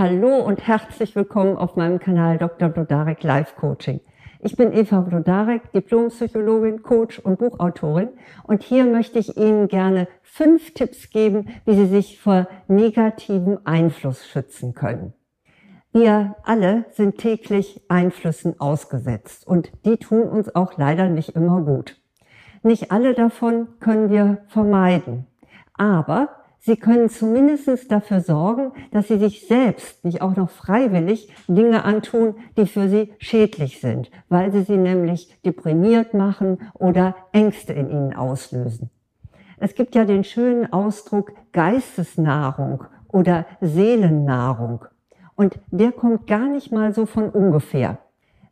[0.00, 2.70] Hallo und herzlich willkommen auf meinem Kanal Dr.
[2.70, 4.00] Blodarek Life Coaching.
[4.38, 8.08] Ich bin Eva Blodarek, Diplompsychologin, Coach und Buchautorin
[8.44, 14.26] und hier möchte ich Ihnen gerne fünf Tipps geben, wie Sie sich vor negativem Einfluss
[14.26, 15.12] schützen können.
[15.92, 22.00] Wir alle sind täglich Einflüssen ausgesetzt und die tun uns auch leider nicht immer gut.
[22.62, 25.26] Nicht alle davon können wir vermeiden,
[25.74, 31.84] aber Sie können zumindest dafür sorgen, dass Sie sich selbst nicht auch noch freiwillig Dinge
[31.84, 37.88] antun, die für Sie schädlich sind, weil sie Sie nämlich deprimiert machen oder Ängste in
[37.88, 38.90] Ihnen auslösen.
[39.58, 44.84] Es gibt ja den schönen Ausdruck Geistesnahrung oder Seelennahrung.
[45.36, 47.98] Und der kommt gar nicht mal so von ungefähr.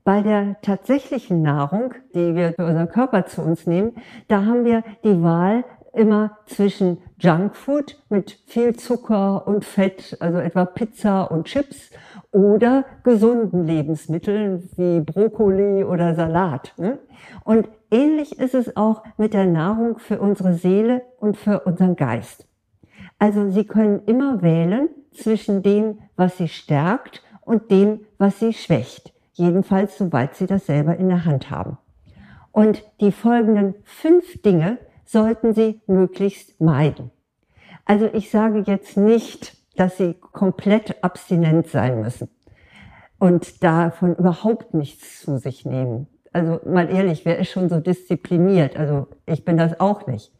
[0.05, 3.93] Bei der tatsächlichen Nahrung, die wir für unseren Körper zu uns nehmen,
[4.29, 5.65] da haben wir die Wahl
[5.99, 11.91] immer zwischen Junkfood mit viel Zucker und Fett, also etwa Pizza und Chips,
[12.31, 16.75] oder gesunden Lebensmitteln wie Brokkoli oder Salat.
[16.77, 16.99] Ne?
[17.45, 22.47] Und ähnlich ist es auch mit der Nahrung für unsere Seele und für unseren Geist.
[23.19, 29.13] Also Sie können immer wählen zwischen dem, was Sie stärkt und dem, was Sie schwächt.
[29.33, 31.79] Jedenfalls, sobald Sie das selber in der Hand haben.
[32.53, 37.11] Und die folgenden fünf Dinge sollten Sie möglichst meiden.
[37.85, 42.29] Also ich sage jetzt nicht, dass Sie komplett abstinent sein müssen
[43.19, 46.07] und davon überhaupt nichts zu sich nehmen.
[46.33, 48.77] Also mal ehrlich, wer ist schon so diszipliniert?
[48.77, 50.31] Also ich bin das auch nicht.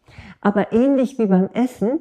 [0.43, 2.01] Aber ähnlich wie beim Essen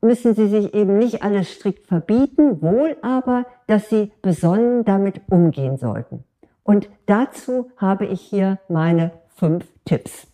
[0.00, 5.76] müssen Sie sich eben nicht alles strikt verbieten, wohl aber, dass Sie besonnen damit umgehen
[5.76, 6.24] sollten.
[6.62, 10.26] Und dazu habe ich hier meine fünf Tipps.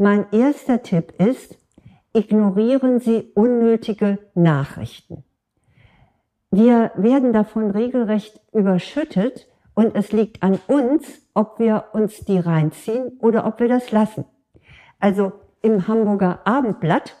[0.00, 1.58] Mein erster Tipp ist,
[2.12, 5.24] ignorieren Sie unnötige Nachrichten.
[6.52, 13.18] Wir werden davon regelrecht überschüttet und es liegt an uns, ob wir uns die reinziehen
[13.18, 14.24] oder ob wir das lassen.
[15.00, 17.16] Also im Hamburger Abendblatt,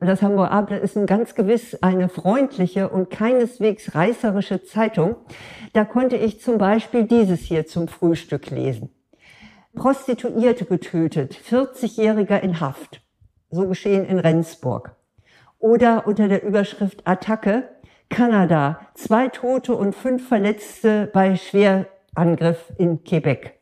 [0.00, 5.14] das Hamburger Abendblatt ist ein ganz gewiss eine freundliche und keineswegs reißerische Zeitung,
[5.72, 8.90] da konnte ich zum Beispiel dieses hier zum Frühstück lesen.
[9.74, 13.02] Prostituierte getötet, 40-Jähriger in Haft.
[13.50, 14.96] So geschehen in Rendsburg.
[15.58, 17.68] Oder unter der Überschrift Attacke,
[18.10, 23.58] Kanada, zwei Tote und fünf Verletzte bei Schwerangriff in Quebec.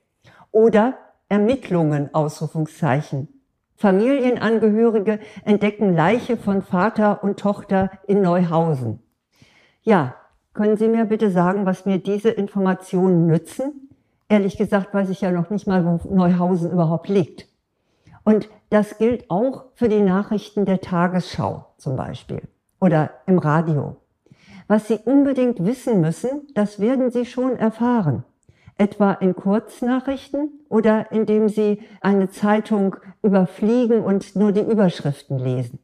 [0.51, 0.99] Oder
[1.29, 3.29] Ermittlungen, Ausrufungszeichen.
[3.77, 9.01] Familienangehörige entdecken Leiche von Vater und Tochter in Neuhausen.
[9.83, 10.17] Ja,
[10.53, 13.90] können Sie mir bitte sagen, was mir diese Informationen nützen?
[14.31, 17.49] Ehrlich gesagt weiß ich ja noch nicht mal, wo Neuhausen überhaupt liegt.
[18.23, 22.43] Und das gilt auch für die Nachrichten der Tagesschau zum Beispiel
[22.81, 23.97] oder im Radio.
[24.69, 28.23] Was Sie unbedingt wissen müssen, das werden Sie schon erfahren.
[28.79, 35.81] Etwa in Kurznachrichten oder indem Sie eine Zeitung überfliegen und nur die Überschriften lesen.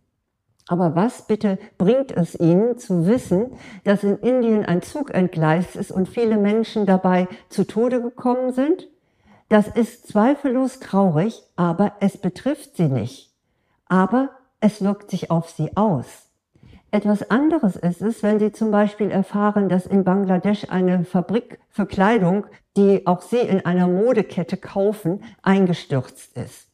[0.68, 3.52] Aber was bitte bringt es Ihnen zu wissen,
[3.84, 8.88] dass in Indien ein Zug entgleist ist und viele Menschen dabei zu Tode gekommen sind?
[9.48, 13.32] Das ist zweifellos traurig, aber es betrifft Sie nicht.
[13.88, 16.26] Aber es wirkt sich auf Sie aus.
[16.90, 21.86] Etwas anderes ist es, wenn Sie zum Beispiel erfahren, dass in Bangladesch eine Fabrik für
[21.86, 26.68] Kleidung, die auch Sie in einer Modekette kaufen, eingestürzt ist.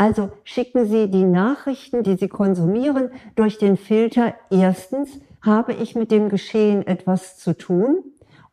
[0.00, 4.32] Also schicken Sie die Nachrichten, die Sie konsumieren, durch den Filter.
[4.50, 8.02] Erstens, habe ich mit dem Geschehen etwas zu tun?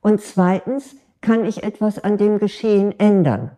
[0.02, 3.52] Und zweitens, kann ich etwas an dem Geschehen ändern?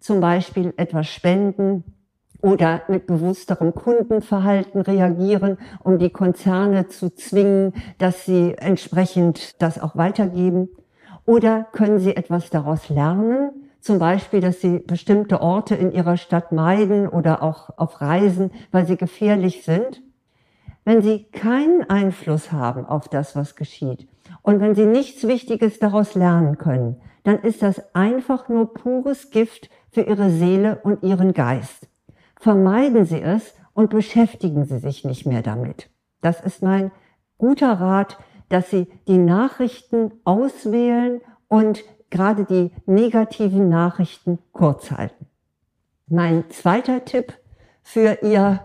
[0.00, 1.84] Zum Beispiel etwas spenden
[2.40, 9.94] oder mit bewussterem Kundenverhalten reagieren, um die Konzerne zu zwingen, dass sie entsprechend das auch
[9.94, 10.70] weitergeben.
[11.26, 13.65] Oder können Sie etwas daraus lernen?
[13.86, 18.84] Zum Beispiel, dass sie bestimmte Orte in ihrer Stadt meiden oder auch auf Reisen, weil
[18.84, 20.02] sie gefährlich sind.
[20.84, 24.08] Wenn sie keinen Einfluss haben auf das, was geschieht
[24.42, 29.70] und wenn sie nichts Wichtiges daraus lernen können, dann ist das einfach nur pures Gift
[29.92, 31.88] für ihre Seele und ihren Geist.
[32.40, 35.90] Vermeiden Sie es und beschäftigen Sie sich nicht mehr damit.
[36.22, 36.90] Das ist mein
[37.38, 38.18] guter Rat,
[38.48, 45.26] dass Sie die Nachrichten auswählen und gerade die negativen Nachrichten kurz halten.
[46.08, 47.32] Mein zweiter Tipp
[47.82, 48.60] für Ihr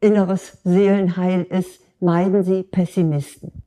[0.00, 3.62] inneres Seelenheil ist, meiden Sie Pessimisten.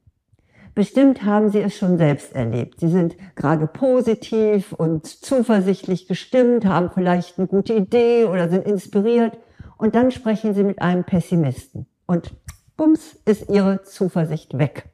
[0.75, 2.81] Bestimmt haben Sie es schon selbst erlebt.
[2.81, 9.37] Sie sind gerade positiv und zuversichtlich gestimmt, haben vielleicht eine gute Idee oder sind inspiriert
[9.77, 12.35] und dann sprechen Sie mit einem Pessimisten und
[12.75, 14.89] bums ist Ihre Zuversicht weg.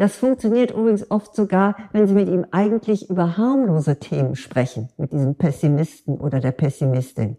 [0.00, 5.12] Das funktioniert übrigens oft sogar, wenn Sie mit ihm eigentlich über harmlose Themen sprechen, mit
[5.12, 7.36] diesem Pessimisten oder der Pessimistin.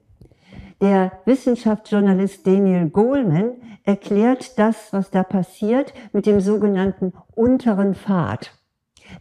[0.79, 3.53] Der Wissenschaftsjournalist Daniel Goleman
[3.83, 8.51] erklärt das, was da passiert, mit dem sogenannten unteren Pfad.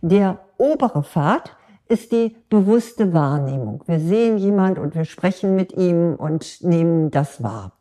[0.03, 1.57] Der obere Pfad
[1.89, 3.83] ist die bewusste Wahrnehmung.
[3.87, 7.73] Wir sehen jemand und wir sprechen mit ihm und nehmen das wahr.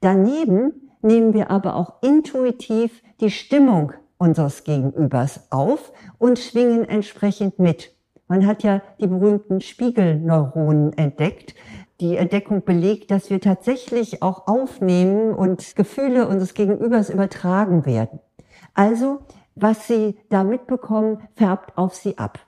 [0.00, 7.92] Daneben nehmen wir aber auch intuitiv die Stimmung unseres Gegenübers auf und schwingen entsprechend mit.
[8.28, 11.56] Man hat ja die berühmten Spiegelneuronen entdeckt.
[12.00, 18.20] Die Entdeckung belegt, dass wir tatsächlich auch aufnehmen und Gefühle unseres Gegenübers übertragen werden.
[18.74, 19.22] Also,
[19.56, 22.38] was Sie da mitbekommen, färbt auf Sie ab.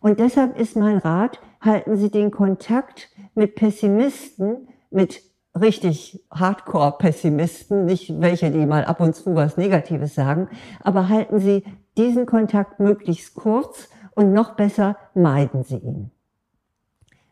[0.00, 5.22] Und deshalb ist mein Rat, halten Sie den Kontakt mit Pessimisten, mit
[5.60, 10.48] richtig Hardcore-Pessimisten, nicht welche, die mal ab und zu was Negatives sagen,
[10.82, 11.64] aber halten Sie
[11.96, 16.10] diesen Kontakt möglichst kurz und noch besser meiden Sie ihn.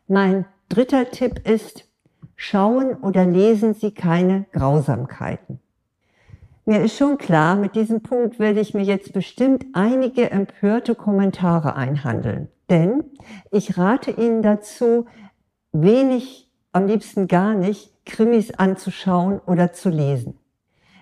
[0.07, 1.85] Mein dritter Tipp ist,
[2.35, 5.59] schauen oder lesen Sie keine Grausamkeiten.
[6.65, 11.77] Mir ist schon klar, mit diesem Punkt werde ich mir jetzt bestimmt einige empörte Kommentare
[11.77, 12.49] einhandeln.
[12.69, 13.05] Denn
[13.51, 15.05] ich rate Ihnen dazu,
[15.71, 16.46] wenig,
[16.77, 20.37] am liebsten gar nicht, Krimis anzuschauen oder zu lesen.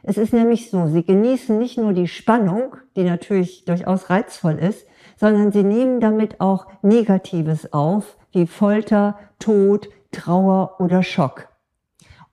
[0.03, 4.87] Es ist nämlich so, Sie genießen nicht nur die Spannung, die natürlich durchaus reizvoll ist,
[5.17, 11.49] sondern Sie nehmen damit auch Negatives auf, wie Folter, Tod, Trauer oder Schock.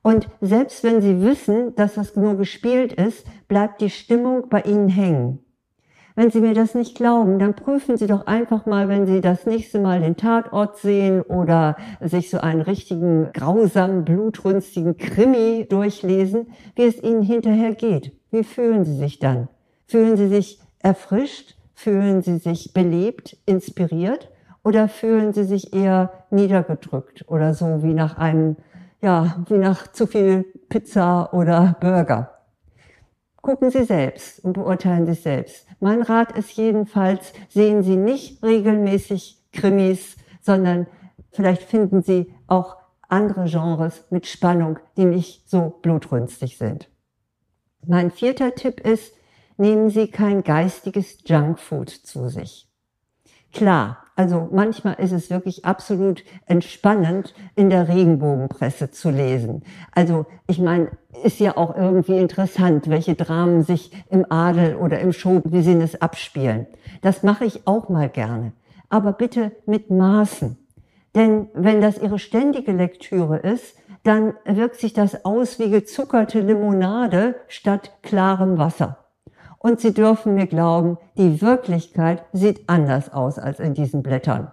[0.01, 4.87] Und selbst wenn Sie wissen, dass das nur gespielt ist, bleibt die Stimmung bei Ihnen
[4.87, 5.42] hängen.
[6.15, 9.47] Wenn Sie mir das nicht glauben, dann prüfen Sie doch einfach mal, wenn Sie das
[9.47, 16.83] nächste Mal den Tatort sehen oder sich so einen richtigen, grausamen, blutrünstigen Krimi durchlesen, wie
[16.83, 18.11] es Ihnen hinterher geht.
[18.29, 19.47] Wie fühlen Sie sich dann?
[19.87, 21.55] Fühlen Sie sich erfrischt?
[21.73, 24.29] Fühlen Sie sich belebt, inspiriert?
[24.63, 28.57] Oder fühlen Sie sich eher niedergedrückt oder so wie nach einem,
[29.01, 32.32] ja, wie nach zu viel Pizza oder Burger?
[33.43, 35.67] Gucken Sie selbst und beurteilen sich selbst.
[35.81, 40.87] Mein Rat ist jedenfalls, sehen Sie nicht regelmäßig Krimis, sondern
[41.29, 42.77] vielleicht finden Sie auch
[43.09, 46.89] andere Genres mit Spannung, die nicht so blutrünstig sind.
[47.85, 49.13] Mein vierter Tipp ist,
[49.57, 52.72] nehmen Sie kein geistiges Junkfood zu sich.
[53.53, 59.63] Klar, also manchmal ist es wirklich absolut entspannend, in der Regenbogenpresse zu lesen.
[59.91, 60.91] Also ich meine,
[61.23, 66.67] ist ja auch irgendwie interessant, welche Dramen sich im Adel oder im Showbusiness abspielen.
[67.01, 68.53] Das mache ich auch mal gerne.
[68.89, 70.57] Aber bitte mit Maßen.
[71.15, 77.35] Denn wenn das Ihre ständige Lektüre ist, dann wirkt sich das aus wie gezuckerte Limonade
[77.47, 79.02] statt klarem Wasser.
[79.63, 84.51] Und Sie dürfen mir glauben, die Wirklichkeit sieht anders aus als in diesen Blättern.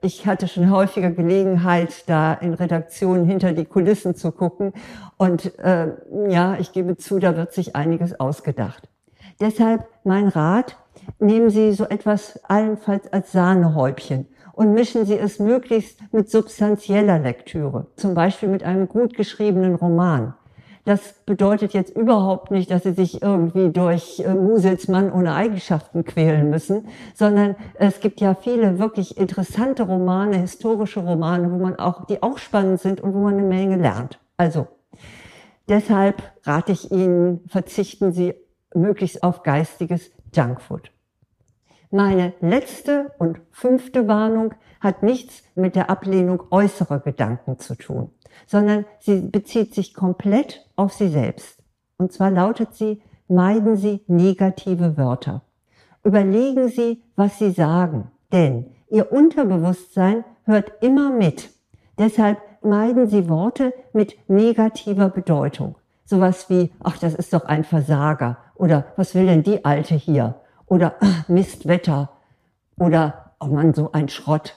[0.00, 4.72] Ich hatte schon häufiger Gelegenheit, da in Redaktionen hinter die Kulissen zu gucken.
[5.18, 5.92] Und äh,
[6.30, 8.88] ja, ich gebe zu, da wird sich einiges ausgedacht.
[9.40, 10.78] Deshalb mein Rat,
[11.18, 17.88] nehmen Sie so etwas allenfalls als Sahnehäubchen und mischen Sie es möglichst mit substanzieller Lektüre,
[17.96, 20.32] zum Beispiel mit einem gut geschriebenen Roman.
[20.86, 26.48] Das bedeutet jetzt überhaupt nicht, dass sie sich irgendwie durch äh, Muselsmann ohne Eigenschaften quälen
[26.48, 32.22] müssen, sondern es gibt ja viele wirklich interessante Romane, historische Romane, wo man auch, die
[32.22, 34.20] auch spannend sind und wo man eine Menge lernt.
[34.36, 34.68] Also,
[35.68, 38.34] deshalb rate ich Ihnen, verzichten Sie
[38.72, 40.92] möglichst auf geistiges Junkfood.
[41.90, 48.12] Meine letzte und fünfte Warnung hat nichts mit der Ablehnung äußerer Gedanken zu tun
[48.46, 51.62] sondern sie bezieht sich komplett auf sie selbst.
[51.98, 55.42] Und zwar lautet sie, meiden Sie negative Wörter.
[56.04, 61.50] Überlegen Sie, was Sie sagen, denn Ihr Unterbewusstsein hört immer mit.
[61.98, 65.76] Deshalb meiden Sie Worte mit negativer Bedeutung.
[66.04, 70.40] Sowas wie, ach, das ist doch ein Versager oder was will denn die Alte hier
[70.66, 72.10] oder ach, Mistwetter
[72.78, 74.56] oder, oh Mann, so ein Schrott.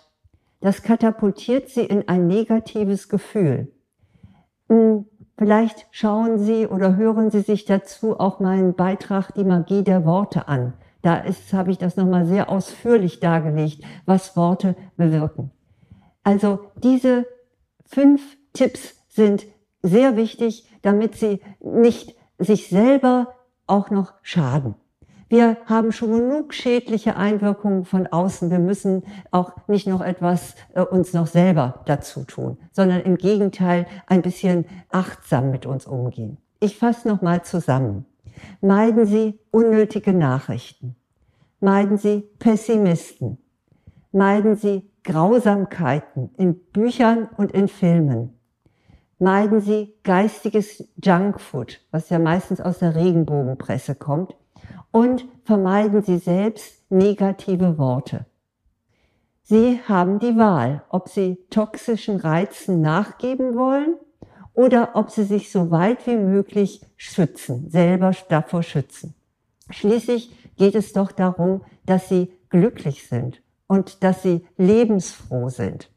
[0.62, 3.72] Das katapultiert Sie in ein negatives Gefühl.
[4.68, 5.06] Hm,
[5.38, 10.48] vielleicht schauen Sie oder hören Sie sich dazu auch meinen Beitrag Die Magie der Worte
[10.48, 10.74] an.
[11.02, 15.52] Da ist, habe ich das nochmal sehr ausführlich dargelegt, was Worte bewirken.
[16.24, 17.26] Also diese
[17.86, 19.46] fünf Tipps sind
[19.82, 23.36] sehr wichtig, damit Sie nicht sich selber
[23.66, 24.76] auch noch schaden.
[25.30, 28.50] Wir haben schon genug schädliche Einwirkungen von außen.
[28.50, 33.86] Wir müssen auch nicht noch etwas äh, uns noch selber dazu tun, sondern im Gegenteil
[34.08, 36.38] ein bisschen achtsam mit uns umgehen.
[36.60, 38.06] Ich fasse noch mal zusammen.
[38.60, 40.96] Meiden Sie unnötige Nachrichten.
[41.60, 43.38] Meiden Sie Pessimisten.
[44.12, 48.34] Meiden Sie Grausamkeiten in Büchern und in Filmen.
[49.20, 54.36] Meiden Sie geistiges Junkfood, was ja meistens aus der Regenbogenpresse kommt.
[54.92, 58.26] Und vermeiden Sie selbst negative Worte.
[59.44, 63.96] Sie haben die Wahl, ob Sie toxischen Reizen nachgeben wollen
[64.54, 69.16] oder ob Sie sich so weit wie möglich schützen, selber davor schützen.
[69.70, 75.92] Schließlich geht es doch darum, dass Sie glücklich sind und dass Sie lebensfroh sind.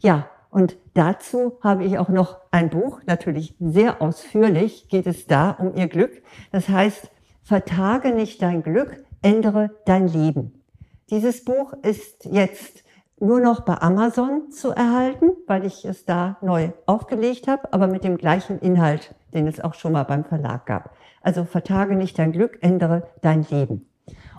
[0.00, 5.50] Ja, und dazu habe ich auch noch ein Buch, natürlich sehr ausführlich geht es da
[5.50, 6.22] um Ihr Glück.
[6.50, 7.10] Das heißt,
[7.48, 10.62] vertage nicht dein Glück, ändere dein Leben.
[11.08, 12.84] Dieses Buch ist jetzt
[13.18, 18.04] nur noch bei Amazon zu erhalten, weil ich es da neu aufgelegt habe, aber mit
[18.04, 20.94] dem gleichen Inhalt, den es auch schon mal beim Verlag gab.
[21.22, 23.88] Also vertage nicht dein Glück, ändere dein Leben.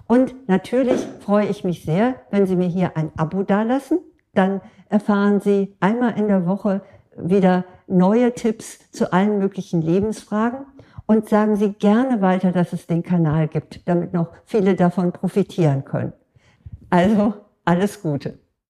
[0.05, 3.99] Und natürlich freue ich mich sehr, wenn Sie mir hier ein Abo dalassen.
[4.35, 6.81] Dann erfahren Sie einmal in der Woche
[7.17, 10.67] wieder neue Tipps zu allen möglichen Lebensfragen
[11.09, 15.83] und sagen Sie gerne weiter, dass es den Kanal gibt, damit noch viele davon profitieren
[15.83, 16.13] können.
[16.91, 17.33] Also
[17.65, 18.37] alles Gute.